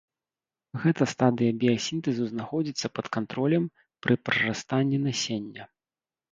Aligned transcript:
Гэта 0.85 1.03
стадыя 1.13 1.51
біясінтэзу 1.65 2.23
знаходзіцца 2.33 2.87
пад 2.95 3.05
кантролем 3.19 3.63
пры 4.07 4.13
прарастанні 4.25 4.97
насення. 5.09 5.63